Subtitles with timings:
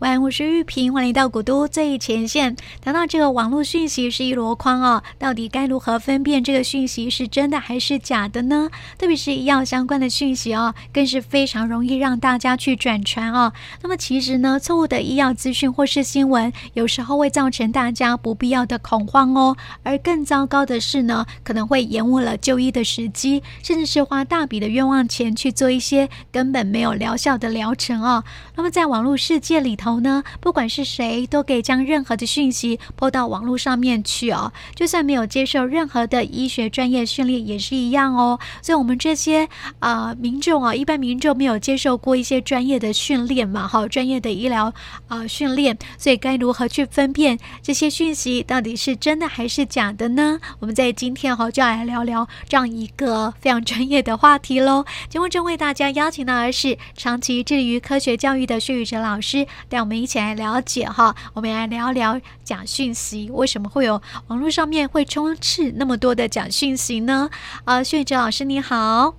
[0.00, 2.54] 晚，我是玉萍，欢迎来到古都最前线。
[2.80, 8.70] 谈到这个网络讯息是一箩筐哦，到底该如何分辨这个讯息是真的还是假的呢？
[8.96, 13.52] 特别是医药相关的讯息哦，更是非常容易让大家去转传哦。
[13.82, 19.56] 那么其实呢，错误的医药资讯或是新闻，有时候会造成大家不必要的恐慌哦。
[19.82, 28.22] 而更糟糕的是呢，可能会延误了就医的时机，甚至是花大笔的冤枉钱去做一些根本没有疗效的疗程哦。
[28.54, 34.52] 那么在网络世界里头，后呢，不管是谁，都可以将任何的讯息抛到网络上面去哦。
[34.74, 38.38] 就算没有接受任何的医学专业训练，也是一样哦。
[38.62, 39.48] 所以，我们这些
[39.78, 44.72] 啊、民众啊，一般民众没有接受过一些专业的训练嘛，哈，专业的医疗
[45.08, 50.38] 啊、训练，所以该如何去分辨这些讯息到底是真的还是假的呢？
[50.60, 54.84] 我们在今天哈就要来聊聊这样一个非常专业的话题喽。
[55.08, 59.46] 节目中为大家邀请到的是长期致力于科学教育的薛宇哲老师。
[59.78, 67.30] 让我们一起来了解哈，我们来聊聊假讯息，为什么会有网络上面会充斥那么多的假讯息呢？
[67.62, 69.14] 啊，薛哲老师你好，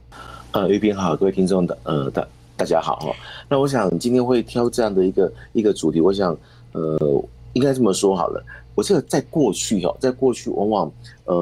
[0.51, 3.15] 呃，玉斌好，各位听众的呃大大家好哈。
[3.47, 6.37] 那我想今天会挑这样的一个一个主题，我想
[6.73, 8.43] 呃应该这么说好了，
[8.75, 10.91] 我这个在过去哈，在过去往往
[11.23, 11.37] 呃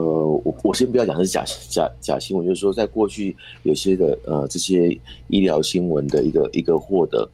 [0.46, 4.96] 我我先不要讲是假假假新闻，就是说在过去有些的呃这些
[5.30, 7.28] 医疗新闻的一个一个获得。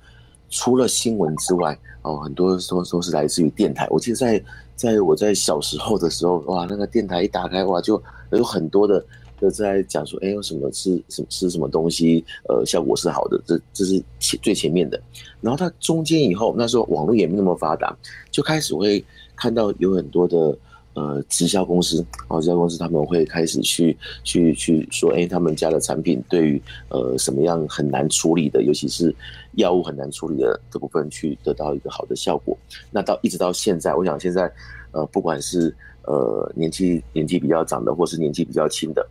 [0.54, 3.88] 除了新闻之外，哦，很多都都是来自于电台。
[3.90, 4.44] 我记得在
[4.76, 8.02] 在我在小时候的时候，哇，那个电台一打开，哇，就
[8.32, 9.04] 有很多的
[9.40, 15.02] 都在讲说，哎，有什么吃什么吃什么东西，呃，效果是好的，这这是前最前面的。
[15.42, 17.98] 然后它中间以后，那时候网络也没那么发达，
[18.30, 19.04] 就开始会
[19.36, 20.56] 看到有很多的。
[20.96, 29.16] 呃，直销公司，哦，直销公司他们会开始去去去说，哎，他们家的产品对于呃什么样很难处理的，尤其是
[29.54, 32.56] 药物很难处理的这部分，去得到一个好的效果。
[32.92, 34.52] 那到一直到现在，我想现在
[34.92, 39.04] 呃，不管是呃年纪年纪比较长的，或是年纪比较轻的，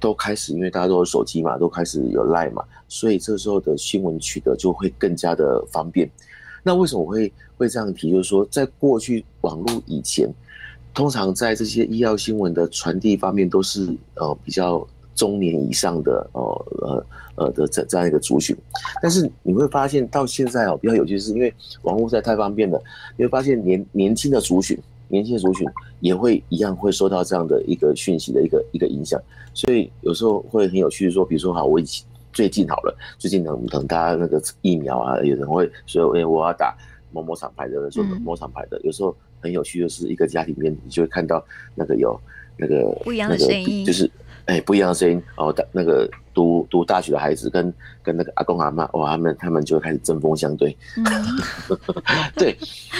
[0.00, 6.10] 都开始，因为大家都有手机嘛，都开始有 Line 嘛，所以这时候的新闻取得就会更加的方便。
[6.64, 8.10] 那为什么会会这样提？
[8.10, 10.28] 就是说，在过去网络以前。
[10.98, 18.56] 通常在这些医药新闻的传递方面，都是呃比较中年以上的呃呃呃的这这样一个族群，
[19.00, 22.82] 但是你会发现到现在哦，比较有趣的是，因为网络在太方便了，
[23.16, 24.76] 你会发现年年轻的族群，
[25.06, 25.64] 年轻的族群
[26.00, 29.22] 也会一样会受到这样的一个讯息的一个一个影响，
[29.54, 31.80] 所以有时候会很有趣的说，比如说好，我
[32.32, 36.76] 最近好了，最近等等大家那个疫苗啊，有人会说，哎，我要打
[37.12, 39.14] 某某厂牌的，说某某厂牌的，有时候。
[39.40, 41.44] 很有趣的是，一个家里面你就会看到
[41.74, 42.18] 那个有
[42.56, 44.10] 那个不一样的声音，就是
[44.46, 45.52] 哎不一样的声音哦。
[45.52, 47.72] 大那个读读大学的孩子跟
[48.02, 50.76] 跟那个阿公阿嬷哇，他们他们就会开始针锋相对。
[50.96, 51.06] 嗯、
[52.34, 52.56] 对，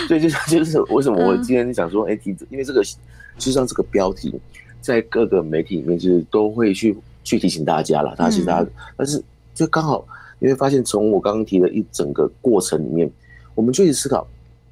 [0.07, 2.97] 所以就就是为什么我今天想说哎，提、嗯，因为这个实
[3.39, 4.35] 际上这个标题
[4.81, 9.23] 在各个媒体里面就是都会去去提醒大家了，提醒大家，嗯、但是
[9.55, 10.07] 就刚好
[10.39, 13.11] 你会发现，从我刚刚提的一整个过程里面，
[13.57, 14.27] 我们就去思考。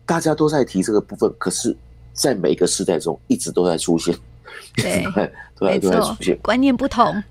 [0.06, 1.76] 大家都在提这个部分，可是，
[2.12, 4.16] 在每一个时代中，一直都在出现，
[4.76, 5.04] 对，
[5.58, 7.22] 都在都在出现，观念不同。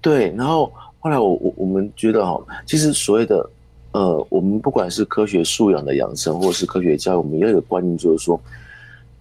[0.00, 3.50] 对，然后后来我我我们觉得哈，其实所谓的
[3.90, 8.40] 呃，我们不管是科学素养的养成，或是科学教育，我们要有个观念，就是说，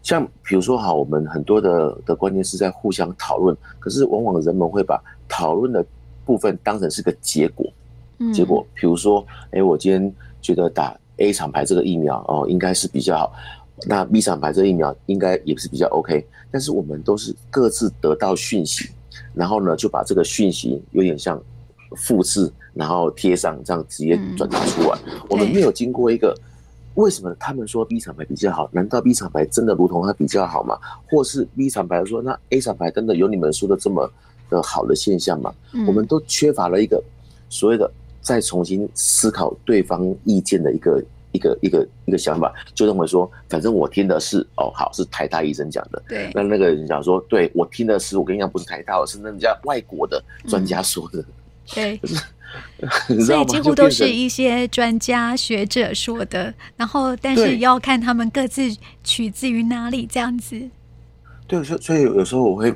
[0.04, 5.84] 像比如说哈，我们很多的的观念是在互相讨论，可是往往人们会把讨论的
[6.24, 7.66] 部分当成是个结果，
[8.20, 10.96] 嗯、结果，比如说，哎，我今天觉得打。
[11.20, 13.34] A 厂牌这个疫苗哦，应该是比较好。
[13.86, 16.26] 那 B 厂牌这个疫苗应该也是比较 OK。
[16.52, 18.90] 但是我们都是各自得到讯息，
[19.34, 21.42] 然后呢就把这个讯息有点像
[21.96, 24.98] 复制，然后贴上，这样直接转达出来。
[25.30, 26.36] 我们没有经过一个
[26.96, 28.68] 为什么他们说 B 厂牌比较好？
[28.72, 30.78] 难道 B 厂牌真的如同它比较好吗？
[31.10, 34.12] 或是 B 厂牌说那 A 厂牌真的有你们说的这么
[34.50, 35.54] 的好的现象吗？
[35.88, 37.02] 我们都缺乏了一个
[37.50, 37.90] 所谓的。
[38.22, 51.24] 再重新思考对方意见的一个一个一个一个想法，就认为说，反正我听的是哦，好是台大医生讲的，对，那那个人讲说，对我听的是，我跟你讲不是台大，我是那家外国的专家说的，
[51.78, 52.00] 嗯、
[53.08, 58.64] 对，所以几乎都是一些专家学者说的，然后但是要看他们各自
[59.04, 60.60] 取自于哪里这样子。
[61.48, 62.74] 对，所以所以有时候我会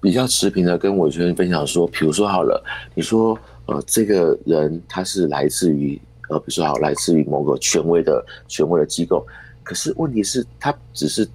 [0.00, 2.60] 比较持平的跟我学生分享说，比如说好了，
[2.94, 3.38] 你说。
[3.66, 9.26] 呃，这个人他是来自于呃，比如说好，来自于某个权威的权威的机构，
[9.62, 11.28] 可是问题是，他只是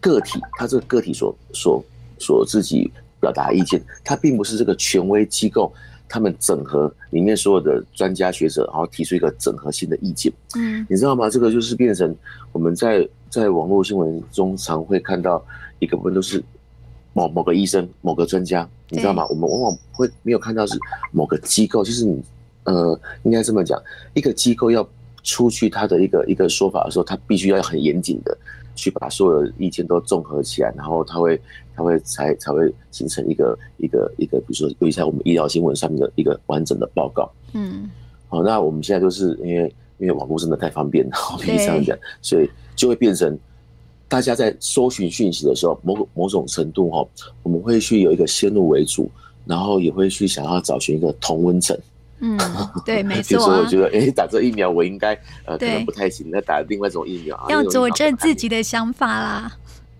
[0.00, 1.84] 个体，他这个个体所所
[2.18, 2.90] 所自己
[3.20, 5.72] 表达意见，他并不是这个权威机构
[6.08, 10.32] 他们整合里面所有的专家学者，然后提出一个整合性的意见。
[10.56, 11.28] 嗯，你知道吗？
[11.28, 12.14] 这个就是变成
[12.52, 15.44] 我们在在网络新闻中常会看到
[15.78, 16.42] 一个部分都是
[17.16, 19.26] 某某个医生、某个专家，你知道吗？
[19.30, 20.78] 我们往往会没有看到是
[21.10, 22.22] 某个机构，就是你
[22.64, 23.82] 呃，应该这么讲，
[24.12, 24.86] 一个机构要
[25.22, 28.36] 出去他的一个一个说法的时候，他必须要很严谨的。
[28.78, 31.40] 去把所有的意见都综合起来，然后他会，
[31.74, 37.32] 他会才才会形成一个一个一个，比如说，尤其在我们医疗新闻上面的一个完整的报告。
[37.54, 37.88] 嗯，
[38.28, 43.38] 好，那我们现在就是因为因为网络真的太方便了，我可以这样讲，所以就会变成
[44.08, 47.06] 大家在搜寻讯息的时候，某某种程度哈，
[47.42, 49.10] 我们会去有一个先入为主，
[49.44, 51.76] 然后也会去想要找寻一个同温层。
[52.20, 52.38] 嗯，
[52.84, 53.26] 对， 没错、啊。
[53.28, 55.12] 比如说，我觉得，哎、欸，打这疫苗，我应该
[55.44, 56.28] 呃，可能不太行。
[56.30, 59.52] 那打另外一种疫苗，要佐证自己的想法啦，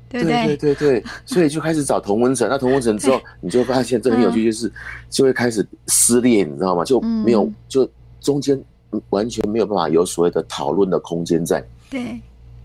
[0.08, 0.56] 对不对？
[0.56, 2.49] 对对所以就开始找同温层。
[2.49, 4.73] 那同温层之后， 你就会发现这很有趣，就是
[5.11, 6.85] 就会开始撕裂，你知道吗？
[6.85, 7.87] 就没有，就
[8.20, 8.58] 中间
[9.11, 11.62] 完全没有办法有所谓的讨论的空间在。
[11.91, 12.20] 对。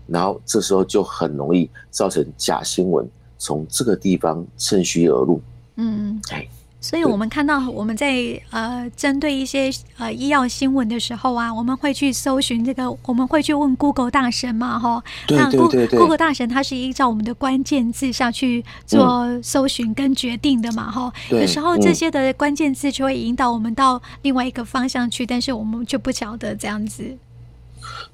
[0.06, 3.08] 然后这时候就很容易造成假新闻
[3.38, 5.40] 从这个地方趁虚而入。
[5.76, 6.20] 嗯。
[6.30, 6.46] 哎。
[6.84, 8.12] 所以我们看到我们在
[8.50, 15.00] 呃针对一些呃医药新闻的时候啊，我们会去搜寻这个，我们会去问 Google 大神嘛，哈。
[15.28, 15.96] 对对对对。
[15.96, 21.40] Google 大神他是依照我们的关键字下去做搜寻跟决定的嘛，哈、嗯。
[21.40, 27.16] 有时候这些的关键字就会引导我们到另外一个方向去，但是我们就不晓得这样子。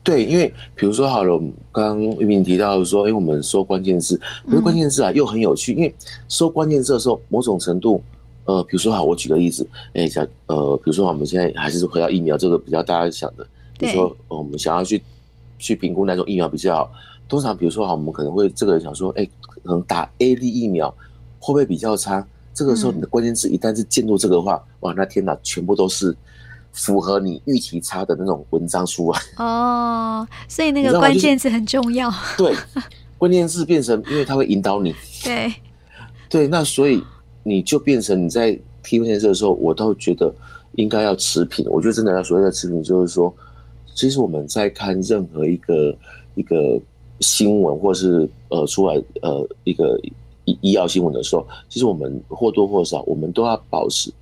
[0.02, 1.38] 对，因为比如说好了，
[1.72, 5.94] 刚刚玉明提到说，哎，我们搜关键字，可是关键字啊又很有趣，因为
[6.28, 8.02] 搜关键字的时候，某种程度。
[8.44, 13.46] 呃，比如说好，我举个例子，哎、欸，像呃，比如说我们现在还是回到疫苗这个比较大家想的，
[13.78, 15.02] 比如说我们想要去
[15.58, 16.90] 去评估哪种疫苗比较好，
[17.28, 20.88] 通常比如说好，我们可能会这个人想说，哎、欸，可能打 A D 疫苗
[21.38, 22.26] 会不会比较差？
[22.54, 26.16] 这个时候你的关键字一旦是进入这个话，嗯、哇，那天哪，全部都是
[26.78, 29.20] 符合你预期差的那种文章出来。
[29.36, 32.10] 哦，所以那个关键字很重要。
[32.38, 32.54] 对，
[33.18, 34.94] 关键字变成，因为它会引导你。
[35.22, 35.52] 对，
[36.28, 37.02] 对，那所以。
[37.44, 40.30] 你就变成你在提问件事的时候，我倒觉得
[40.72, 41.64] 应该要持平。
[41.70, 43.34] 我觉得真的要所谓的持平，就是说，
[43.94, 45.96] 其实我们在看任何一个
[46.34, 46.78] 一个
[47.20, 49.98] 新闻，或是呃出来呃一个
[50.44, 54.12] 医医药新闻的时候，其实我们或多或少，我们都要保持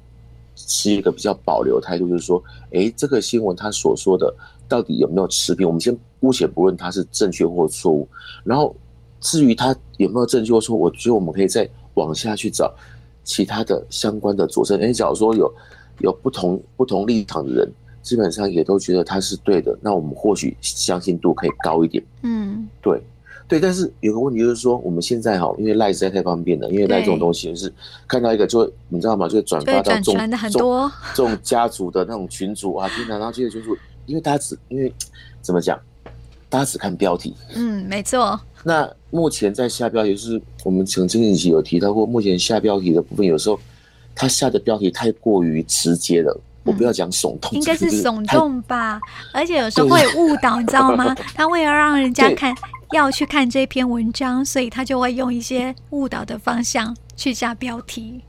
[0.57, 4.35] 持一个比较保留态度，就是说，诶，这个新闻他所说的
[4.67, 5.65] 到底有没有持平？
[5.65, 8.09] 我们先姑且不论它是正确或错误，
[8.43, 8.75] 然后
[9.21, 12.75] 至于它有没有正确或错误，我觉得我们可以再往下去找。
[13.23, 15.53] 其他的相关的佐证，哎，假如说有
[15.99, 22.05] 有不同不同立场的人，基本上也都觉得他是对的，那我们或许相信度可以高一点。
[22.23, 23.03] 嗯，对
[23.49, 27.73] 对，但是有个问题就是说，我们现在哈，因为赖实在太方便了，因为赖这种东西就是
[28.09, 29.29] 看到一个就会你知道吗？
[29.29, 33.77] 就会转发到众众这种家族的那种群组啊，经常然后这些群组，
[34.07, 34.93] 因为大家只因为
[35.41, 35.79] 怎么讲，
[36.49, 37.35] 大家只看标题。
[37.55, 38.39] 嗯，没错。
[38.65, 43.57] 那目前在下标题是我们曾经一起有提到过，目前下标题的部分有时候
[44.13, 49.01] 他下的标题太过于直接了，我不要讲耸动，应该是耸动吧，
[49.33, 51.15] 而且有时候会误导，你知道吗？
[51.37, 52.53] 他为了让人家看
[52.93, 58.21] 要去看这篇文章，所以他就会用一些误导的方向去下标题。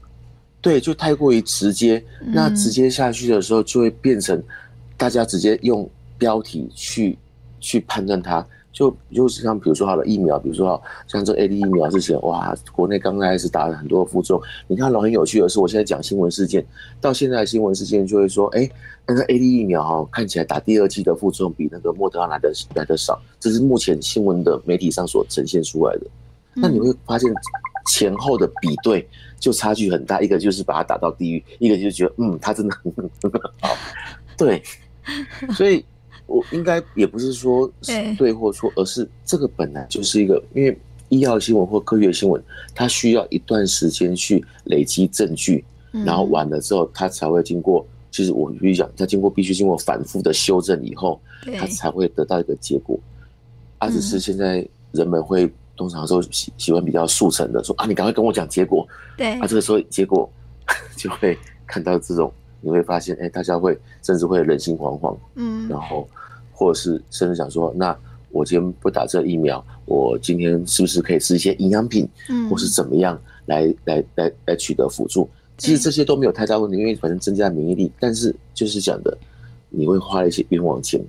[0.62, 4.42] 对，就太过于直接，那直接下去的时候就会变成
[4.98, 7.18] 大家直接用标题去
[7.60, 8.46] 去判断它。
[8.78, 14.48] 就就是像比如说好了疫苗，比如说像这 A D 疫苗之前，哇，国内刚开始打了很多副作用。
[14.68, 16.64] 你看，很有趣的是，我现在讲新闻事件，
[17.02, 18.72] 到现在新闻事件就会说，哎、欸，
[19.08, 26.02] 那个 A D 疫苗哈，看起来打第二剂的副作用比那个莫德纳来的来的少，这是目前新闻的媒体上所呈现出来的。
[26.54, 27.34] 那你会发现
[27.88, 32.94] 前后的比对就差距很大，一个就是把它打到地狱，一个就觉得嗯，它真的 很
[33.60, 33.76] 好，
[34.38, 34.62] 对，
[35.56, 35.84] 所以。
[36.28, 40.78] 我应该也不是说是对或错，而是这个本来就是一个，因为
[41.10, 42.42] 医药新闻或科学新闻，
[42.76, 45.64] 它需要一段时间去累积证据，
[46.06, 47.86] 然后完了之后，它才会经过。
[48.12, 51.20] 其实我必须讲，它经过必须经过反复的修正以后，
[51.58, 53.00] 它才会得到一个结果。
[53.78, 58.88] 啊，只是现在人们会通常说喜喜欢比较速成的说啊，你赶快跟我讲结果。
[59.18, 60.30] 对，啊，这个时候结果
[60.98, 62.32] 就会看到这种。
[62.60, 66.10] 你会发现，哎、欸，大家会甚至会人心惶惶，嗯，然后
[66.58, 67.96] 或者是甚至想说，那
[68.32, 75.30] 我今天不打这疫苗，我今天是不是可以吃一些营养品，嗯，或是怎么样来来来来取得辅助？
[75.60, 77.92] 其实这些都没有太大问题，因为反正增加免疫力。
[78.00, 79.16] 但是就是讲的，
[79.70, 81.00] 你会花一些冤枉钱，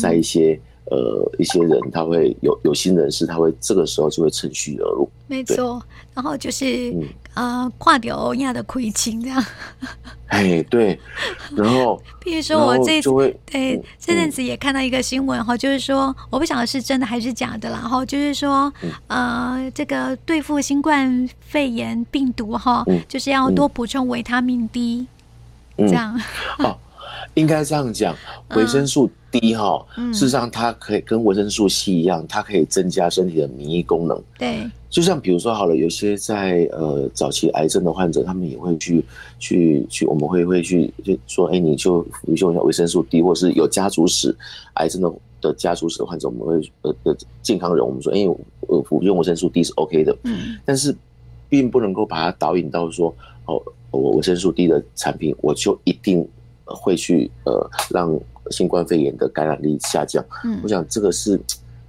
[0.00, 0.58] 在一些、
[0.90, 5.08] 嗯、呃一些人，他会有有心人士，他会这个时候就会趁虚而入。
[5.26, 5.82] 没错，
[6.14, 6.94] 然后就是
[7.34, 9.44] 呃跨掉欧亚的亏情这样。
[10.28, 10.98] 哎，对，
[11.54, 13.10] 然后， 比如说我这次
[13.46, 18.72] 对这阵子也看到一个新闻哈，就是说我不晓得是真的还是假的啦，然后就是说
[19.06, 25.06] 呃，这个对付新冠肺炎病毒哈，就是要多补充维他命 D，
[25.76, 26.20] 这样。
[26.58, 26.76] 哦，
[27.34, 28.16] 应该这样讲，
[28.56, 34.20] 维生素 D 哈，事实上它可以跟维生素 C 一样，它可以增加身体的免疫功能。
[34.38, 34.70] 对。
[34.88, 39.04] 就像比如说好了，有些在呃早期癌症的患者，他们也会去
[39.40, 44.32] 去去，我们会会去就说，哎，你就服用一下维生素 D，或是有家族史
[44.74, 48.24] 癌症的的家族史的患者，我们会呃的健康人，我们说，哎，
[48.60, 50.94] 我服用维生素 D 是 OK 的，嗯，但是
[51.48, 53.12] 并不能够把它导引到说，
[53.46, 53.60] 哦，
[53.90, 56.24] 我维生素 D 的产品，我就一定
[56.64, 58.18] 会去呃让
[58.50, 61.40] 新冠肺炎的感染力下降，嗯，我想这个是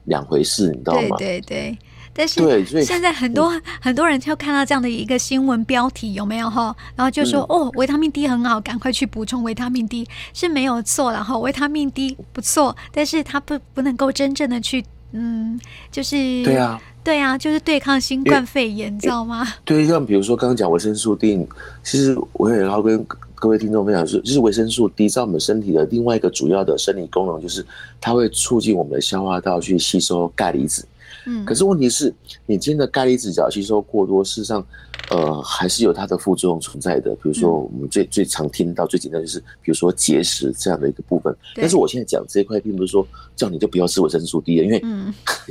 [0.06, 1.18] 两回事，你知道吗？
[1.18, 1.78] 对对对。
[2.18, 3.52] 但是现在很多
[3.82, 6.74] 很多人就看到这样的一个新闻标题有没有哈？
[6.96, 15.60] 然后就说哦，维他命 D 很好，赶快去补充维他命 D 是没有错，然后维他命 D 不错，但是它不不能够真正的去嗯，
[15.92, 16.16] 就是
[16.46, 19.46] 对啊，对啊，就是对抗新冠肺炎，你知道吗？
[19.66, 21.46] 对，像比如说刚刚讲维生素 D，
[21.84, 23.06] 其实我也要跟
[23.46, 27.64] 各位听众分享说，就是维生素 D 在我们身体的另外一个主要的生理功能，就是
[28.02, 30.84] 它会促进我们的消化道去吸收钙离子。
[31.28, 32.12] 嗯，可是问题是，
[32.48, 34.66] 你今天的钙离子只要吸收过多，事实上，
[35.12, 37.12] 呃，还是有它的副作用存在的。
[37.18, 41.32] 比如说，我们最最常听到、最简单就是，比如说结石这样的一个部分。
[41.54, 44.80] 但是我现在讲这一块，并不是说叫你就不要吃维生素 D 了，因为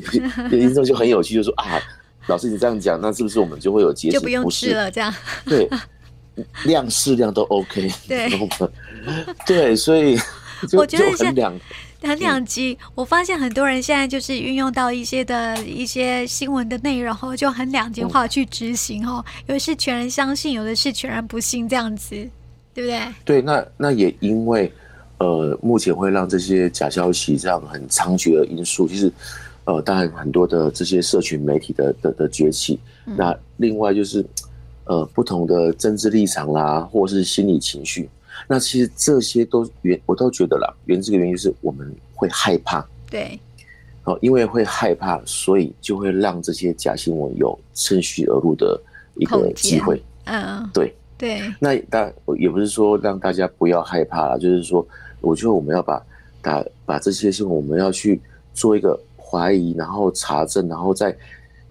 [0.50, 1.80] 听众就很有趣，就说啊，
[2.26, 4.14] 老师你这样讲，那是不是我们就会有结石？
[4.14, 5.14] 就不用吃了，这样
[5.46, 5.68] 对，
[6.64, 7.90] 量适量都 OK。
[8.08, 8.30] 对，
[9.46, 10.16] 对，所以
[10.76, 11.58] 我觉得很两。
[12.02, 19.24] 很两极，我发现很多人现在就是运用到一些的一些新闻的内容后，就很两极化去执行哦。
[19.46, 22.10] 有的是全然相信，有的是全然不信，这样子，
[22.74, 23.00] 对不对？
[23.24, 24.70] 对，那那也因为
[25.16, 29.10] 呃，目前会让这些假消息这样很猖獗的因素，其实
[29.64, 34.22] 呃，当然很多的这些社群媒体的的的崛起，那另外就是
[34.84, 38.08] 呃，不同的政治立场啦，或是心理情绪。
[38.46, 43.38] 那其实这些都原我都觉得啦，原这个原因是我们会害怕，对，
[44.02, 48.78] 哦，因为会害怕，所以就会让这些假新闻有趁虚而入的
[49.14, 51.40] 一个机会，嗯，对对。
[51.58, 54.86] 那但也不是说让大家不要害怕啦，就是说，
[55.20, 56.02] 我觉得我们要把
[56.42, 58.20] 把把这些新闻，我们要去
[58.52, 61.16] 做一个怀疑，然后查证，然后再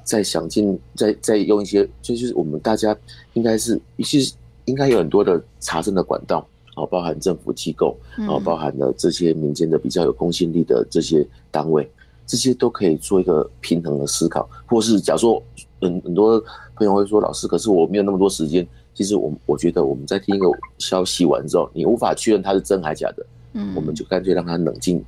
[0.03, 2.95] 再想尽，再再用一些，就是我们大家
[3.33, 4.33] 应该是其实
[4.65, 6.45] 应该有很多的查证的管道。
[6.75, 7.95] 哦，包含政府机构，
[8.27, 11.87] 哦，包含了这些民间的比较有公信力的这些单位，
[12.25, 14.49] 这些都可以做一个平衡的思考。
[14.65, 15.43] 或是假如说，
[15.79, 16.43] 很很多
[16.75, 18.67] 朋友会说，老师，可是我没有那么多时间。
[18.95, 20.47] 其实我我觉得我们在听一个
[20.79, 25.03] 消息完之后，你无法确认它是真还假的，嗯，我们就干脆让它冷静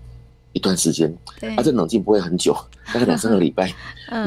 [0.55, 1.15] 一段时间。
[1.39, 2.51] 对，而这冷静不会很久，
[2.91, 3.71] 大概两三个礼拜，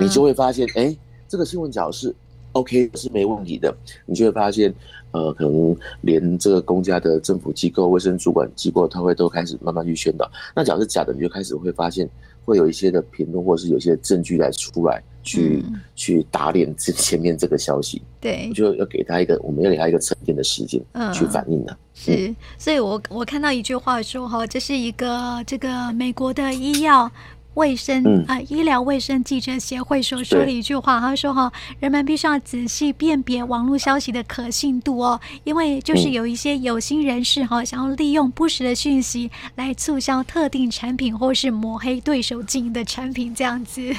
[0.00, 2.14] 你就会发现，哎，这个新闻角是
[2.52, 4.73] OK 是没问题的，你就会发现。
[5.10, 10.30] 呃，可能连这个公家的政府机构、卫生主管机构，他会都开始慢慢去宣导。
[10.54, 12.08] 那假如是假的，你就开始会发现，
[12.44, 18.02] 会有一些的评论，或者是有些证据来出来，去、嗯、去打脸这前面这个消息。
[18.20, 20.80] 对，就要给他一个，我们要给他一个沉淀的时间，
[21.14, 21.78] 去反应的、嗯。
[21.94, 27.10] 是，所以我我看到一句话说哈，这是一个这个美国的医药。
[27.58, 43.92] 卫生啊、呃，医疗卫生记者协会所说的一句话，他说：“哈，人们必须要仔细辨别网络消息的可信度哦，因为就是有一些有心人士哈，想要利用不实的讯息来促销特定产品，或是抹黑对手经营的产品，这样子。”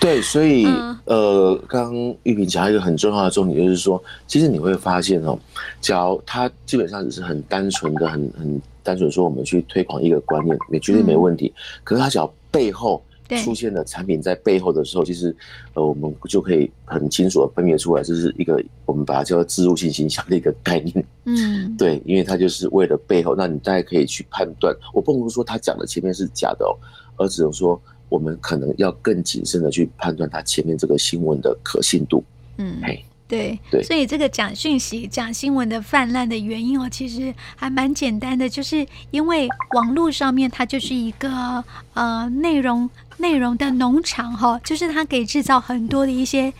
[0.00, 5.38] 对，所以、嗯、呃，刚刚玉萍讲一个很重要的重点，就是说，其实你会发现哦，
[5.80, 11.52] 假如他基本上只是很单纯的、很很单纯说，我们去推广一个观念，也绝对没问题。
[11.56, 13.02] 嗯、可是它只要背后
[13.42, 15.34] 出现的产品在背后的时候，其实
[15.72, 21.04] 呃，我们就可以很清楚的分辨出来，这是一个我们把它叫做植入性形象的一个概念。
[21.24, 24.76] 嗯， 对，因为它就是为了背后，那你大概可以去判断。
[24.92, 26.76] 我不能说他讲的前面是假的哦，
[27.16, 32.22] 而只能说我们可能要更谨慎的去判断它前面这个新闻的可信度。
[32.58, 33.02] 嗯，嘿。
[33.34, 41.64] 对，对，所以这个讲讯息、讲新闻的泛滥的原因哦，其实还蛮简单的，就是因为网络上面它就是一个
[41.94, 42.88] 呃内容
[43.18, 46.52] 内容的农场哈、哦，就是它可以制造很多的一些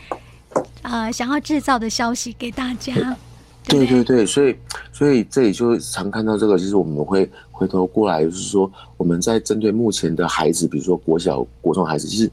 [0.83, 2.95] 呃想要制造的消息给大家。
[3.67, 4.55] 对对，对对，所以
[4.93, 12.31] 所以这里就常看到这个，就是我们会回头过来，就是说我们在针对目前的孩子，比如说国小、国中孩子，其实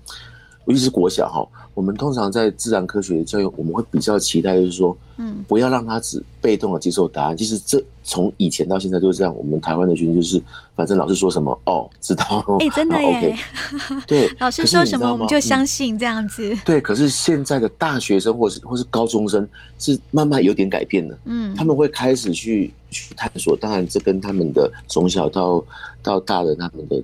[0.65, 1.47] 尤其是国小哈，
[1.81, 7.35] 我们通常在自然科学的教育，我们会比较期待，就是说，嗯，不要让他只被动的接受答案。
[7.35, 9.35] 其实这从以前到现在都是这样。
[9.35, 10.39] 我们台湾的学生就是，
[10.75, 12.45] 反正老师说什么，哦，知道。
[12.59, 13.35] 哎、欸，真的耶。
[13.73, 16.55] Okay, 对， 老师说什么我们就相信这样子。
[16.63, 21.17] 对，可是现在的大学生或是或是高中生是慢慢有点改变了。
[21.25, 23.57] 嗯，他们会开始去去探索。
[23.57, 25.65] 当然，这跟他们的从小到
[26.03, 27.03] 到大的他们的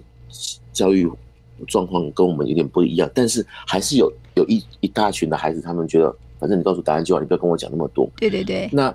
[0.72, 1.12] 教育。
[1.66, 8.10] 状况跟我们有点不一样，但是还是有有一一大群的孩子，他们觉得反正你告诉答案就好，你不要跟我讲那么多。
[8.18, 8.70] 对对对。
[8.72, 8.94] 那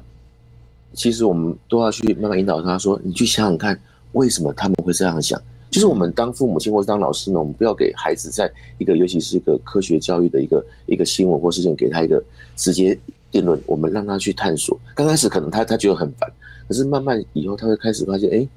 [0.92, 3.78] 其实我们都要去慢慢引导他说，你去想想看，
[4.12, 5.40] 为什么他们会这样想？
[5.70, 12.22] 就是我们当父母亲或是当老师呢，我们不要给孩子在一个尤其是一个科学教育的一个一个新闻或事件给他一个
[12.56, 12.98] 直接
[13.30, 14.78] 定论，我们让他去探索。
[14.94, 16.30] 刚开始可能他他觉得很烦，
[16.68, 18.48] 可是慢慢以后他会开始发现，哎。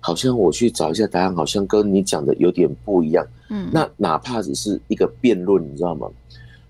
[0.00, 3.26] 好像我去找一下答案，好像跟你讲的有点不一样。
[3.50, 6.08] 嗯，那哪怕只是一个辩论，你知道吗？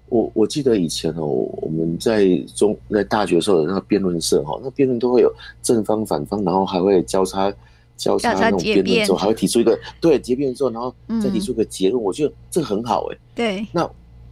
[0.08, 5.30] 我我记得以前哦，我们在中在大学时候的那个辩论社哈，那辩论都会有
[5.62, 7.52] 正方反方，然后还会交叉
[7.96, 12.02] 交叉那种辩论之后，还会提出一个对结辩之后，然后再提出一个结论。
[12.02, 13.18] 我觉得这个很好哎。
[13.34, 13.66] 对。
[13.70, 13.86] 那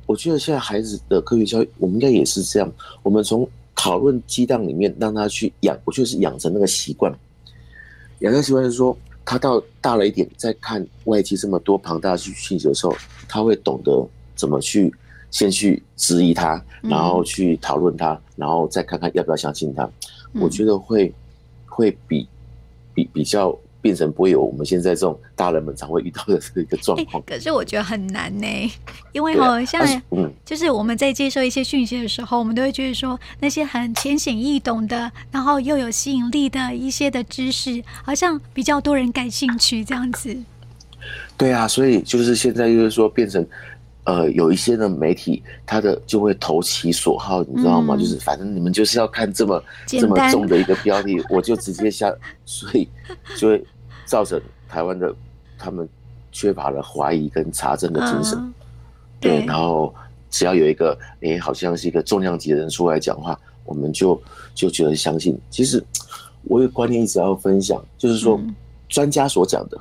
[0.07, 2.73] 我觉得现在孩子的科学教育，我们应该也是这样。
[3.03, 7.13] 我们从讨论激荡里面让他去养，我觉得是养成那个习惯。
[8.21, 12.97] 养成习惯是说，他到大了一点，在看外界这么多庞大的讯息的时候，
[13.29, 14.93] 他会懂得怎么去
[15.31, 19.89] 先去质疑他，然后去讨论他，然后再看看要不要相信他。
[20.35, 21.13] 我觉得会
[21.67, 22.29] 会比
[22.95, 23.57] 比比较。
[23.87, 27.23] 变成不会有我们现在这种大人们常会遇到的这个状况。
[27.25, 28.47] 可是我觉得很难呢，
[29.15, 40.37] 因为好像嗯，就是我们在接受一些讯息的时候，我们都会觉得说那些很浅显易懂的，然后又有吸引力的一些的知识，好像比较多人感兴趣这样子。
[41.37, 43.47] 对啊，所以就是现在就是说变成。
[44.09, 47.97] 呃，有一些的媒体，他的就会投其所好，你知道吗？
[47.97, 52.09] 嗯、就是反正你们就是要看这么这么重的一个标题，我就直接下，
[52.45, 52.89] 所以
[53.37, 53.65] 就会
[54.07, 55.15] 造成台湾的
[55.59, 55.87] 他们
[56.33, 58.39] 缺乏了怀疑跟查证的精神。
[58.39, 58.55] 嗯、
[59.21, 59.95] 对，对，然后
[60.31, 64.19] 只要有一个哎、欸，好像是一个重量级的人出来讲话，我们就
[64.55, 65.39] 就觉得相信。
[65.51, 65.85] 其实
[66.45, 68.41] 我有观念一直要分享，就是说
[68.89, 69.79] 专家所讲的。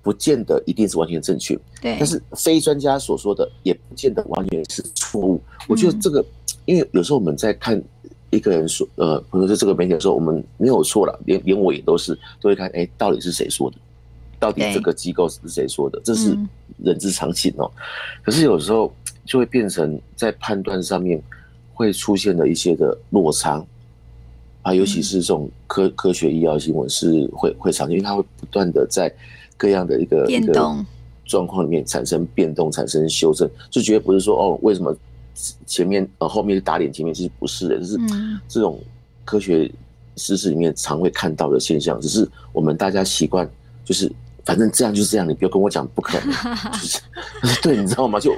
[0.00, 1.96] 不见得一定是完全正确，对。
[1.98, 5.38] 但是非专家所说的也不见得完全是错误。
[5.66, 6.24] 我觉得这个，
[6.64, 7.82] 因为有时候我们在看
[8.30, 13.76] 一个人说，呃，比如说这个媒体的时候，我们没有错了，连连我也都是都会看，哎，到底是谁说的？
[14.38, 16.00] 到底这个机构是谁说的？
[16.04, 16.36] 这是
[16.78, 17.70] 人之常情哦。
[18.22, 18.92] 可是有时候
[19.24, 21.22] 就会变成在判断上面
[21.74, 23.64] 会出现的一些的落差
[24.62, 29.12] 啊，尤其是这种科科学医疗新闻是会会常见，因为它会不断的在。
[29.60, 30.86] 各样的一个变动
[31.24, 34.96] 状况里面产生变动，产生修正，就绝对不是说哦，为什么
[35.66, 37.98] 前面呃后面是打脸，前面其实不是的，就是
[38.48, 38.80] 这种
[39.24, 39.70] 科学
[40.16, 43.48] 知识里面常会看到的现象，只是我们大家习惯
[43.84, 44.10] 就是
[44.44, 46.32] 反正这样就是这样，你不要跟我讲不可能，
[46.72, 47.00] 就是
[47.62, 48.18] 对，你知道吗？
[48.18, 48.34] 就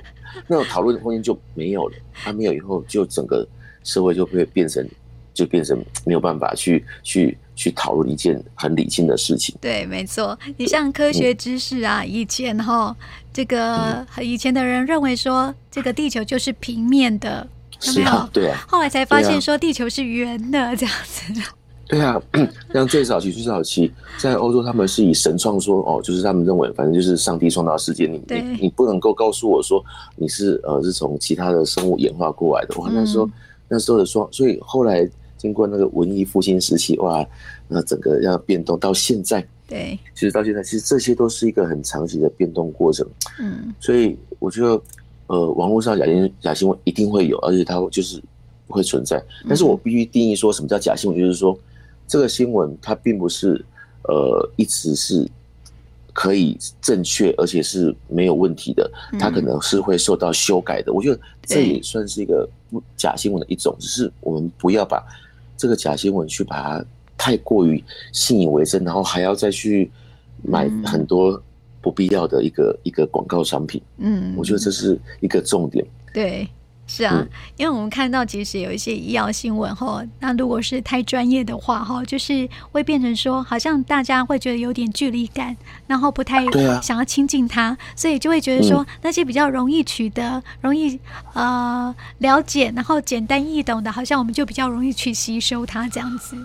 [0.47, 3.47] 那种讨论的空间就没有了，它没有以后，就整个
[3.85, 4.87] 社会就会变成。
[5.33, 9.55] 就变成没有办法去去去讨论一件很理性的事情。
[9.61, 10.39] 对，没错。
[10.57, 12.95] 你像科学知识啊，以前哈，
[13.33, 17.47] 这个以前的人认为说，这个地球就是平面的，
[17.87, 18.29] 有没有？
[18.33, 18.59] 对啊。
[18.69, 21.43] 后来才发现说，地球是圆的，这样子。
[21.87, 22.21] 对啊，
[22.73, 29.85] 像最早期、最早期，在欧洲，他们是以神创说哦，就是他们认为，反正就是上帝创造世界，你你你不能够告诉我说
[30.17, 32.75] 你是呃是从其他的生物演化过来的。
[32.77, 33.29] 我那时候
[33.69, 35.09] 那时候的说，所以后来。
[35.41, 37.27] 经过那个文艺复兴时期，哇，
[37.67, 43.09] 那整个要变动到现在，对，其实到现在，其实这些都是一个很长期的变动过程。
[43.39, 44.83] 嗯，所以我觉得，
[45.29, 48.23] 呃，网络上假新假新闻一定会有，而且它就是
[48.69, 49.19] 会存在。
[49.49, 51.59] 但是我必须定义说什么叫假新闻，就是说
[52.07, 53.65] 这个新闻它并不是
[54.03, 55.27] 呃一直是
[56.13, 60.93] 可以正确，而且是没有问题的，它可能是会受到修改的。
[60.93, 62.47] 我觉得这也算是一个
[62.95, 65.03] 假新闻的一种，只是我们不要把。
[65.61, 66.85] 这个假新闻去把它
[67.19, 69.91] 太过于信以为真，然后还要再去
[70.43, 71.41] 买很多
[71.83, 73.83] 不必要的一个、嗯、一个广告商品。
[73.99, 75.85] 嗯，我觉得这是一个重点。
[76.15, 76.49] 对。
[76.93, 77.25] 是啊，
[77.57, 86.45] 因为我们看到其实有一些医药新闻哈，那如果是太专业的话哈，就是会变成说，好像大家会觉得有点距离感，然后不太
[86.83, 90.99] 想要亲近他，所以就会觉得说那些比较容易取得、容易
[91.33, 96.37] 呃了解，然后简单易懂的，好像我们就比较容易去吸收它这样子。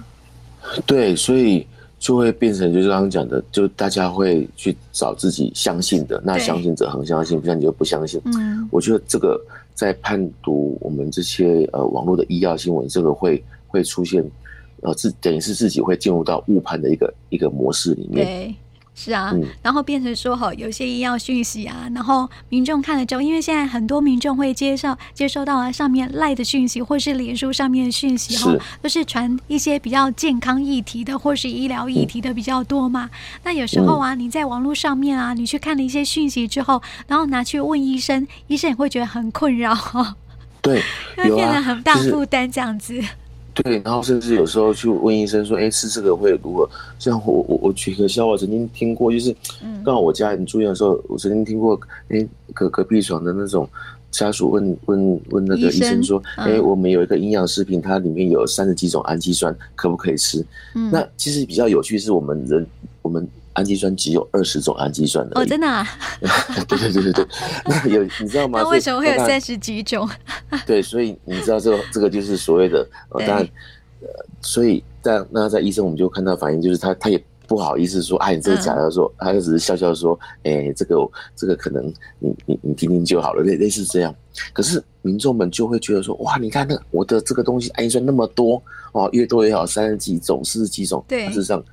[0.86, 1.66] 对，所以
[1.98, 8.22] 就会变成就是刚刚讲的，就大家会去找自己相信的，那相信者很相信，不像你就不相信。
[8.26, 9.40] 嗯，我觉得这个
[9.76, 14.24] 在判读我们这些呃网络的医药新闻，这个会会出现，
[14.82, 18.56] 呃，自等于是自己会进入到误判的一个一个模式里面。
[18.96, 19.06] 对。
[19.06, 33.04] 是啊，然后变成说哈，有些医药讯息啊，然后民众看了之后，因为现在很多民众会接受接收到上面赖的讯息，或是脸书上面的讯息哈，都是传一些比较健康议题的，或是医疗议题的比较多嘛。
[33.04, 33.10] 嗯、
[33.44, 40.16] 那有时候啊，你在网络上面啊，你去看了一些讯息之后，然后拿去问医生，医生也会觉得很困扰哈。
[40.62, 40.82] 对，
[41.18, 43.04] 会变得很大负担这样子。
[43.56, 49.34] 对，然后甚至有时候去问医生说：“哎，吃这个会如何？”像我我我举个笑话，曾经听过，就是
[49.84, 53.68] 刚好我家人住院的时候，我曾经听过，哎，隔隔壁床的那种
[54.12, 60.46] 家属问问问那个医生说：“哎，我们有一个营养食品，它里面有三十几种氨基酸，可不可以吃？”
[60.92, 62.68] 那其实比较有趣是我们人
[63.02, 63.28] 我们。
[63.56, 65.88] 氨基酸只有二十种氨基酸的哦，真的啊？
[66.68, 67.28] 对对对对对，
[67.66, 68.60] 那有你知道吗？
[68.62, 70.08] 那为什么会有三十几种？
[70.68, 73.48] 对，所以你知道这个这个就是所谓的呃，当然
[74.02, 74.08] 呃，
[74.42, 80.96] 所以但那在医生我们就看到反应，就是他他也不好意思说，哎，你这个假的，说他就只是笑笑说，哎，这个
[81.36, 81.88] 这个可能
[82.20, 84.14] 你你你听听就好了，类类似这样。
[84.52, 91.64] 可是民众们就会觉得说，哇，你看那我的这个东西氨基酸那么多哦，越多越好，三十几种、四十几种，对，事实上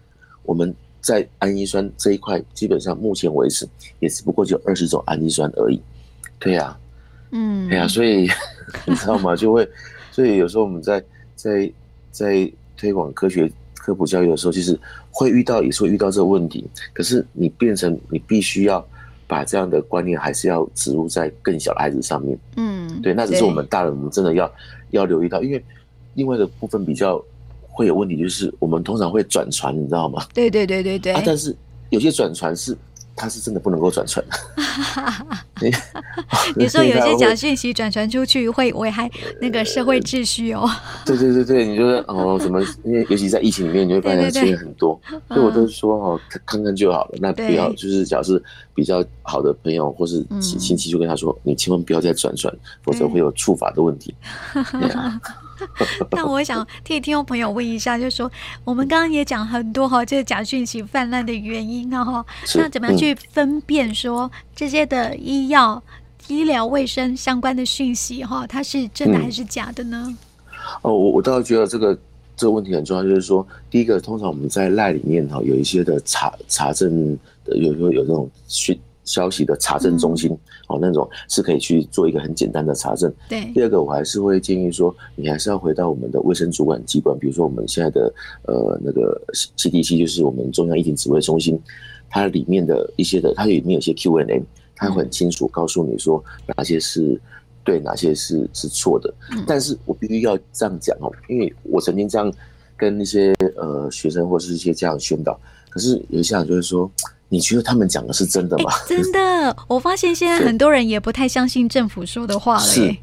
[0.45, 0.73] 我们。
[1.03, 5.79] 在氨基酸这一块，基本上目前为止也只不过就二十种氨基酸而已。
[6.39, 6.79] 对呀，
[7.33, 8.29] 嗯，对呀，所以
[8.87, 9.35] 你知道吗？
[9.35, 9.69] 就会，
[10.13, 11.03] 所以有时候我们在
[11.35, 11.71] 在
[12.13, 14.79] 在推广科学科普教育的时候，其实
[15.11, 16.65] 会遇到，也是会遇到这个问题。
[16.95, 18.87] 可是你变成你必须要
[19.27, 22.39] 把这样的观念，还是要植入在更小的孩子上面。
[22.57, 24.49] 嗯，对，那只是我们大人，我们真的要
[24.91, 25.65] 要留意到，因为
[26.15, 27.21] 另外的部分比较。
[27.75, 30.23] 会有问题，就是我们通常会转传，你知道吗？
[30.35, 31.13] 对对对对对。
[31.15, 31.57] 啊，但是
[31.89, 32.77] 有些转传是，
[33.17, 34.25] 它是真的不能够转传。
[36.57, 39.09] 你说有些假讯息转传出去会危害
[39.41, 40.69] 那个社会秩序哦。
[41.07, 42.61] 对对对对，你就说哦，什么？
[42.85, 47.19] 因为尤其在疫情里面，你会发现出现很多，所以我都说哦，看看就好了。
[47.21, 48.43] 那不要，就是假设
[48.75, 54.13] 比较好的朋友或是亲戚，就跟他说，你千万不要再转传，否则会有触法的问题。
[56.13, 58.31] 那我想替听众朋友问一下，就是说
[58.65, 65.83] 我们刚刚也讲很多哈，这个假讯息泛滥的原因啊哈，那怎么样去分辨说这些的医药、
[66.29, 70.17] 医疗卫生相关的讯息哈，它是真的还是假的呢？
[70.83, 71.99] 哦，我我倒是觉得这个
[72.37, 78.79] 这个问题很重要，就是说第一个，通常我们在赖里面哈有一些的查查证的，有时候有这种讯。
[79.05, 80.31] 消息的查证中心，
[80.69, 83.13] 哦，那种是可以去做一个很简单的查证。
[83.29, 83.53] 对。
[83.53, 88.15] 第二个，我还是会建议说，你还是要回到我们的卫生主管机关，比如说我们现在的
[88.47, 89.21] 呃那个
[89.57, 91.61] CDC，就是我们中央疫情指挥中心，
[92.09, 94.43] 它里面的一些的，它里面有些 Q&A，
[94.77, 96.23] 它会很清楚告诉你说
[96.57, 97.21] 哪些是
[97.65, 99.13] 对，哪些是是错的。
[99.33, 99.45] 嗯。
[99.47, 102.33] 但是我必须要这样讲哦，因为我曾经这样
[102.77, 105.39] 跟一些呃学生或是一些家长宣导，
[105.71, 106.89] 可是有一些人就会说。
[107.33, 108.71] 你觉得他们讲的是真的吗？
[108.71, 112.61] 欸、 真的，我发现现在很多人也不太相信政府说的话了。
[112.61, 112.95] 是，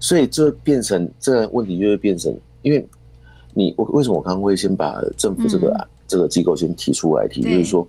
[0.00, 2.84] 所以就变成这个问题就会变成，因为
[3.54, 7.88] 你我为什么我刚刚会先把政府这个、嗯、这个机构先提出来提，就是说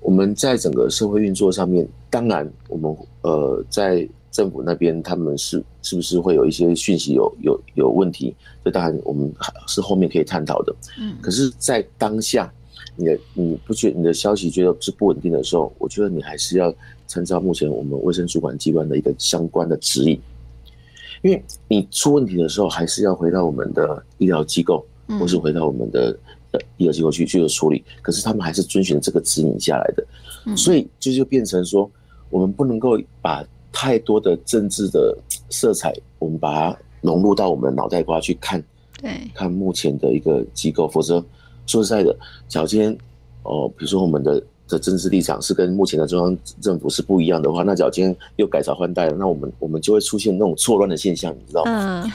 [0.00, 8.32] 我们在整个社会运作上面，当然我们呃在政府那边他们是是不是会有一些讯息有有有问题？
[8.64, 9.28] 这当然我们
[9.66, 10.72] 是后面可以探讨的。
[11.00, 12.48] 嗯，可是，在当下。
[12.94, 16.72] 你的你不觉你的消息觉得是不稳定的时候，我觉得你还是要
[17.06, 20.20] 参照目前我们卫生主管机关的一个相关的指引，
[21.22, 24.84] 因为你出问题的时候，还是要回到我们的医疗机构，
[25.18, 26.16] 或是回到我们的
[26.52, 27.82] 呃医疗机构去去做处理。
[28.02, 31.90] 可是他们还是遵循这个指引下来的，所以这就变成说，
[32.28, 35.16] 我们不能够把太多的政治的
[35.48, 38.62] 色彩，我们把它融入到我们的脑袋瓜去看，
[39.00, 41.24] 对，看目前的一个机构，否则。
[41.66, 42.14] 说实在的，
[42.48, 42.96] 假如今天
[43.44, 52.12] 哦，比如说我们的的政治立场是跟目前的中央政府是不一样的话，那假如今天又改朝换代了，那我们我们就会出现那种错乱的现象，你知道吗？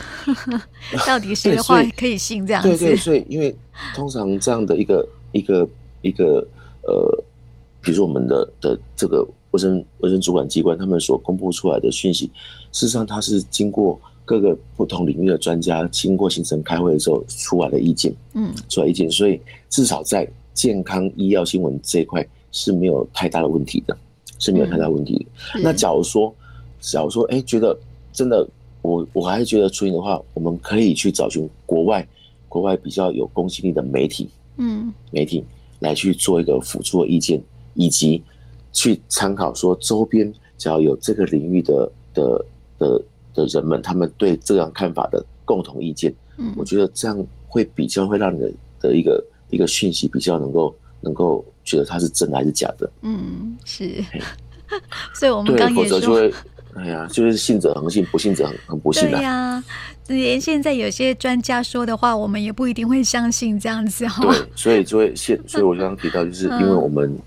[0.52, 0.62] 嗯，
[1.06, 2.70] 到底谁的话可以信这样子？
[2.70, 3.56] 对对，所以因为
[3.96, 5.70] 通常这样的一个一个
[6.02, 6.46] 一个
[6.84, 7.24] 呃，
[7.82, 12.26] 比如说我们的的这个卫生卫生主管机关，他们所公布出来的讯息，
[12.72, 14.00] 事实上它是经过。
[14.28, 23.98] 各个不同领域的专家经过行程开会的时候出来的意见，嗯，出来意见，所以至少在健康医药新闻这一块是没有太大的问题的，
[24.38, 25.26] 是没有太大问题的。
[25.56, 26.36] 嗯、那假如说，
[26.82, 27.80] 假如说，哎、欸，觉得
[28.12, 28.46] 真的，
[28.82, 32.06] 我我还是觉得出行的话，我们可以去找寻国外
[32.50, 35.42] 国外比较有公信力的媒体，嗯，媒体
[35.80, 37.42] 来去做一个辅助的意见，
[37.76, 38.22] 以及
[38.74, 42.46] 去参考说周边只要有这个领域的的
[42.78, 43.02] 的
[43.38, 54.04] 的人们，他们对这样看法的共同意见，嗯，我觉得这样会比较会让你的的一个一个讯息比较能够能够觉得它是真的还是假的，嗯，是，
[55.15, 56.30] 所以我们刚也说。
[56.76, 59.17] 哎呀，就是信者恒信，不信者很很不信的。
[59.17, 59.63] 对呀、啊，
[60.10, 64.21] 连现在有些专家说的话，我们也不一定会相信这样子哈。
[64.21, 67.17] 对，所以就会现， 所以我刚刚提到，就是因为我们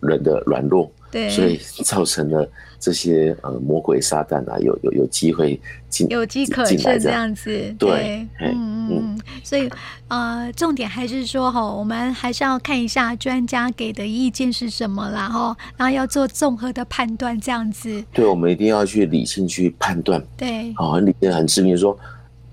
[0.00, 2.48] 人的软弱，对，所以造成了
[2.84, 7.48] 这些呃魔鬼撒旦啊，有有有机会进有机可乘这样子。
[7.78, 9.70] 对，对嗯嗯，所以
[10.08, 18.04] 呃，重点还是说哈，我们还是要看一下专家给的意见是什么啦哈，然后要做综合的判断这样子。
[18.12, 20.22] 对，我们一定要去理性去判断。
[20.36, 21.98] 对，好，很理性很致命说，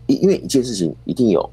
[0.05, 1.51] 因因为一件事情一定有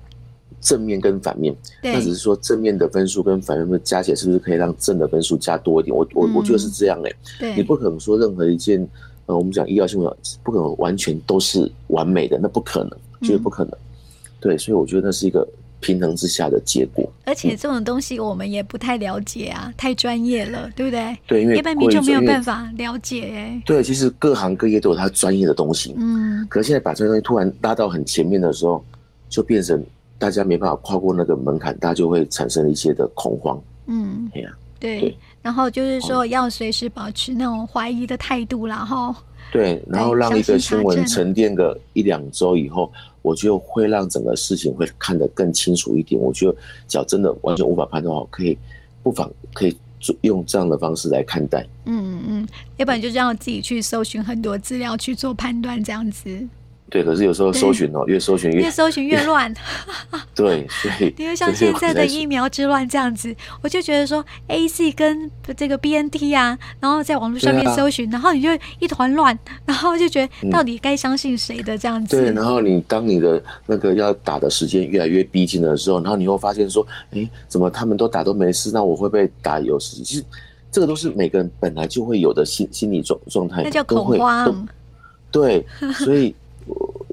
[0.68, 5.96] 正面跟反面，那只是说正面的分数跟反面的加起来是不是可以让正的分数加多一点？
[5.96, 7.00] 我我我觉得是这样
[7.40, 8.86] 哎、你不可能说任何一件
[9.24, 12.90] 呃，我们讲医疗新闻不可能完全都是完美的，那不可能，
[13.22, 13.72] 绝对不可能。
[13.72, 13.88] 嗯、
[14.40, 15.48] 对，所以我觉得那是一个
[15.80, 17.10] 平衡之下的结果。
[17.24, 21.16] 而且这种东西我们也不太了解啊，嗯、太专业了，对不对？
[21.26, 23.62] 对，因为一般民众没有办法了解哎、欸。
[23.64, 25.94] 对，其实各行各业都有它专业的东西。
[25.96, 26.46] 嗯。
[26.50, 28.84] 可是现在把这个东西突然拉到很前面的时候，
[29.30, 29.82] 就变成。
[30.18, 33.60] 大家没办法跨过那个门槛，大家就会产生一些的恐慌。
[33.86, 34.50] 嗯，对呀，
[34.80, 35.16] 对。
[35.40, 39.14] 然后就是说，要随时保持那种怀疑的态度，然后
[39.50, 46.20] 对，然后让一个新闻沉淀个一两周以后，我就会让整个事情会看得更清楚一点。
[46.20, 48.58] 我觉得，只要真的完全无法判断好，可以
[49.02, 49.74] 不妨可以
[50.22, 51.66] 用这样的方式来看待。
[51.86, 56.46] 嗯嗯，要不然就这样自己去搜寻很多资料去做判断，这样子。
[56.90, 59.52] 对，可是有时候搜寻哦，越搜寻越越搜寻越乱。
[60.34, 68.48] 对，所以因为像现在的疫苗之乱这样子，我就觉得说，A C 跟这个 B N T 啊，然后在网络上面搜寻，然后你就
[68.78, 72.16] 一团乱，然后就觉得到底该相信谁的这样子。
[72.16, 80.02] 对，然后你当你的那个要打的时间越来越逼近的时候，然后你会发现说，哎，怎么他们都打都没事，那我会不会打有事？
[80.02, 80.24] 其实
[80.70, 84.66] 这个都是每个人本来就会有的心心理状状态，那叫恐慌。
[85.30, 86.34] 对，所以。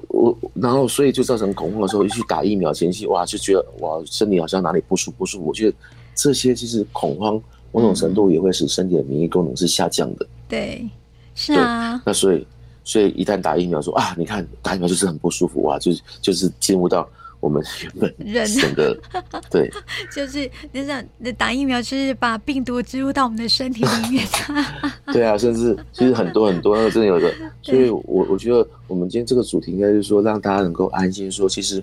[0.08, 5.46] 我然后所以就造成恐慌的时候，一去打疫苗前夕，哇，就觉得哇，身体好像哪里不舒服不舒服。
[5.46, 5.76] 我觉得
[6.14, 7.40] 这些其实恐慌
[7.72, 10.24] 某种程度也会使身体的免疫功能是下降的。
[10.24, 10.88] 嗯、对，
[11.34, 12.02] 是啊。
[12.06, 12.46] 那所以
[12.84, 17.08] 所以一旦打疫苗说啊，你看打疫苗就是很不舒服哇，就就是进入到。
[17.46, 19.00] 我们 原本整个人
[19.48, 19.70] 对，
[20.12, 24.26] 就是那像那打疫苗，就是把病毒植入到我们的身体里面。
[25.14, 27.32] 对啊，甚至其实很多很多那个真的有的，
[27.62, 31.80] 所以我我觉得我们今天这个主题应该是说让大家能够安心说，其实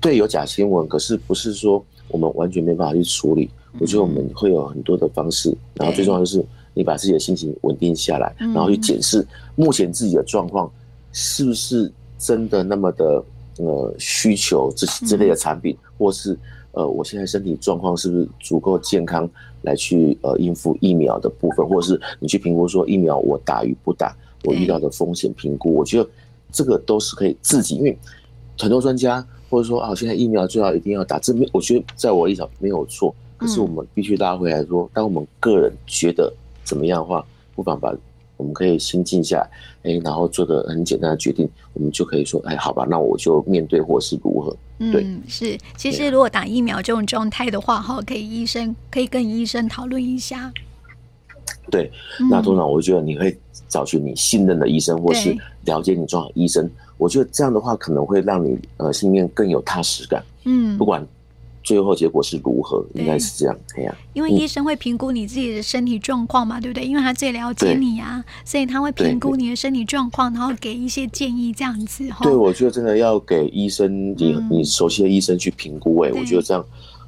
[0.00, 3.48] 对有假新闻，可是不是说我们完全没办法去处理。
[3.78, 10.68] 我觉得我们会有很多的方式，然后最重要的是你把自己的心情稳定下来，然后去检视目前自己的状况
[11.12, 13.24] 是不是真的那么的。
[13.58, 16.38] 呃，需求这之类的产品，或是
[16.72, 19.28] 呃，我现在身体状况是不是足够健康
[19.62, 24.14] 来去呃应付疫苗的部分，或者是你去评估说疫苗我打与不打，
[24.44, 26.08] 我遇到的风险评估，我觉得
[26.52, 27.96] 这个都是可以自己，因为
[28.58, 36.30] 很多专家或者说啊，现在疫苗最好一定要打，这没我觉得在我立场没有错，可是我们必须拉回来说，当我们个人觉得
[36.62, 37.96] 怎么样的话，不妨把。
[38.36, 39.50] 我们可以心静下来，
[39.90, 44.56] 哎，然后做个很简单的决定，我们就可以说，哎，好吧，那我就面对或是如何？
[44.92, 45.58] 对，嗯，是。
[45.76, 50.52] 其实如果打疫苗这种状态的话，哈，可以医生可以跟医生讨论一下。
[51.70, 51.90] 对，
[52.30, 53.36] 那通常我觉得你会
[53.68, 56.70] 找寻你信任的医生，或是了解你状况的医生。
[56.98, 60.22] 我觉得这样的话可能会让你呃心里面更有踏实感。
[60.44, 61.06] 嗯，不管。
[61.66, 62.86] 最后结果是如何？
[62.94, 63.92] 应该是这样，对呀。
[64.14, 66.86] 因为医生会评估你自己的身体状况嘛，对不对？
[66.86, 72.08] 因为他最了解你啊，所以他会评估你的身体状况，然后给一些建议，这样子。
[72.22, 76.64] 对，我觉得真的要给医生，你你熟悉的医生去评估，哎，我觉得这样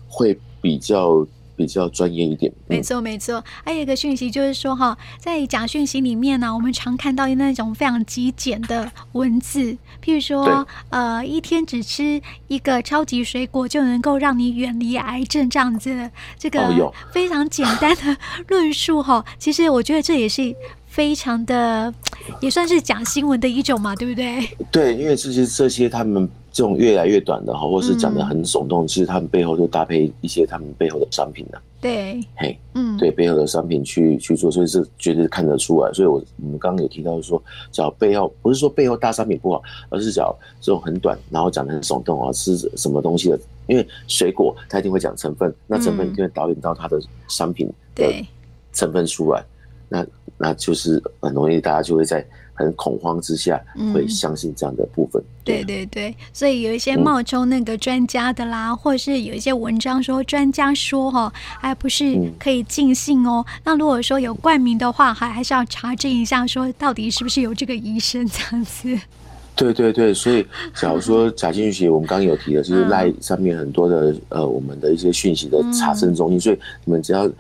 [0.08, 1.24] 会比较。
[1.58, 3.42] 比较专业一点，没错没错。
[3.64, 18.16] 还有一个讯息就是说，哈，在假讯息里面呢，我们常看到那种非常极简的文字，譬如说，呃，一天只吃一个超级水果就能够让你远离癌症这样子，这个非常简单的
[18.46, 19.24] 论述哈。
[19.36, 20.54] 其实我觉得这也是。
[20.90, 21.92] 非常的，
[22.40, 24.48] 也算是假新闻的一种嘛，对不对？
[24.72, 31.62] 对，因为这些这些他们这种越来越短的哈，或是讲的很耸动，嗯、其实他们背后都搭配一些他们背后的商品的。
[31.80, 35.92] 对，嘿，嗯，对，背后的商品去去做，所以是绝对看得出来。
[35.92, 37.40] 所以我我们刚刚有提到说，
[37.70, 43.38] 讲背后不是说背后大商品不好，而是讲这种很短，然后讲的很耸动啊，是什么东西的？
[43.68, 48.12] 因为水果它一定会讲成分，那成分就会导引到它的商品的
[48.72, 49.44] 成分出来，
[49.88, 50.04] 那
[50.36, 52.26] 那就是很容易大家就会在。
[52.58, 53.58] 很恐慌之下，
[53.94, 55.22] 会相信这样的部分。
[55.22, 63.44] 嗯、对对对，所以有一些冒充那个专家的啦，嗯、或者是有一些文章说专家说哈，还不是可以尽信哦。
[63.46, 68.98] 嗯、那如果说有冠名的话，还还是要查证一下，说到底是不是有这个医生这样子。
[69.54, 70.44] 对对对，所以
[70.74, 77.30] 假如说 假讯息，我们刚刚有提的，就是赖上面很多的呃，我们的一些讯息的查证中心，嗯、所以你们只要。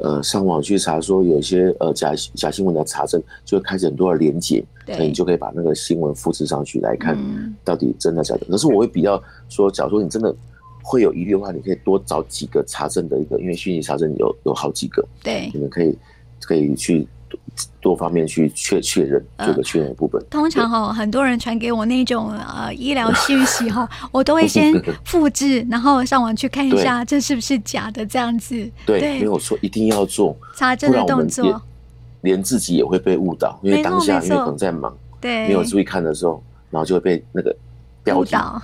[0.00, 7.16] 呃，上网去查说有一些呃假假新闻的查证，就会开始很多的连结，那你就可以把那个新闻复制上去来看，
[7.64, 8.40] 到底真的假的。
[8.48, 10.34] 嗯、可是我会比较说，假如说你真的
[10.82, 15.96] 会有疑虑的话，你可以多找几个查证的一个，因为虚拟查证有有好几个，对，你们可以
[16.40, 17.06] 可以去。
[17.80, 20.22] 多方面去确确认这个确认的部分。
[20.30, 24.72] 通常哈，很多人传给我那种呃医疗讯息哈， 我都会先
[25.04, 28.70] 复制，然后上网去看一下这是不是假的这样子。
[28.84, 31.60] 对，没有错，一定要做查证的动作。
[32.22, 37.56] 连自己也会被误导，因为当下因为可能在忙，对，没有注意看的时候，然后就会被那个
[38.04, 38.60] 标题哦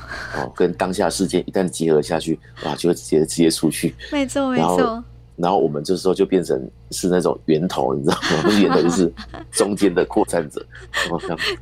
[0.54, 3.94] 跟当下事件一旦结合下去，哇，就会直接直接出去。
[4.12, 5.02] 没错，没错。
[5.36, 8.50] 然后我们这时候就变成是那种源头，你知道吗？
[8.58, 9.12] 源头就是
[9.50, 10.64] 中间的扩散者，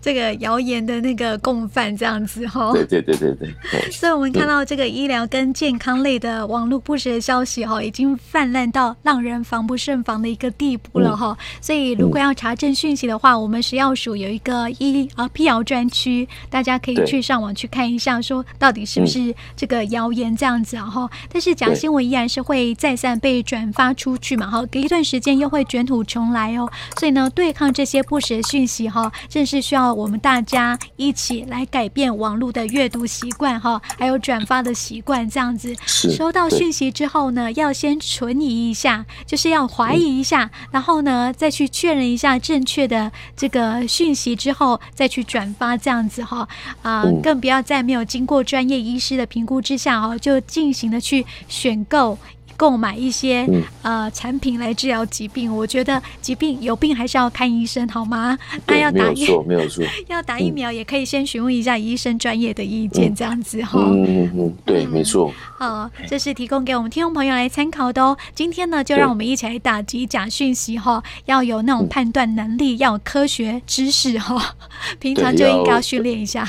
[0.00, 2.72] 这个谣言的那个共犯这样子哈。
[2.72, 3.90] 对对对对对。
[3.90, 11.36] 所以我们看到这个医疗跟健康类的网络不实的消息哈，已经泛滥到让人防不胜防的一个地步了哈。
[11.60, 21.10] 所以如果要查证讯息的话，我们食药署有一个医啊辟谣专区，大家可以去上网去看一下，说到底是不是这个谣言这样子哈。
[21.32, 23.64] 但是假新闻依然是会再三被转。
[23.72, 26.70] 发出去嘛，哈，隔一段时间又会卷土重来哦。
[26.98, 35.28] 所以呢，对抗这些不实的讯息哈，正是需要我们大家一起来改变网络的阅读习惯哈，还有转发的习惯。
[35.28, 45.74] 这样子，收到讯息之后呢，要先存疑一下，就是要怀疑一下，然后呢，再去确认一下正确的这个讯息之后，再去转发。
[45.76, 46.48] 这样子哈，
[46.82, 52.16] 啊，更不要在没有经过专业医师的评估之下哦，就进行的去选购。
[52.56, 53.48] 购买一些
[53.82, 58.38] 呃产品来治疗疾病，我觉得疾病有病还是要看医生，好吗？
[58.66, 63.80] 那要打疫苗，没有错， 要打疫苗也可以先询问一下医生专业的意见，这样子哈。
[63.80, 65.32] 嗯嗯嗯，对，没错。
[65.58, 68.16] 好，这是提供给我们听众朋友来参考的哦。
[68.34, 74.54] 今天呢，就让我们一起来打击假讯息哈，要有那种判断能力，要有科学知识哈，
[74.98, 76.48] 平常就应该要训练一下。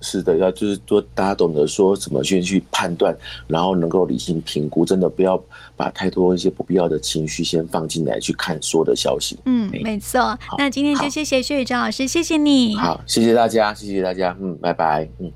[0.00, 5.42] 是的，要就是多，大家懂得说怎么先去判断，然后能够理性评估，真的不要
[5.76, 9.38] 把太多一些不必要的情绪先放进来去看所有的消息。
[9.44, 10.38] 嗯，没错。
[10.56, 12.76] 那今天就谢谢薛宇哲老师，谢谢你。
[12.76, 14.36] 好，谢谢大家，谢谢大家。
[14.40, 15.08] 嗯，拜拜。
[15.18, 15.32] 嗯。